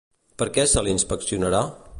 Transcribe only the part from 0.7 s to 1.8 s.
se l'inspeccionarà?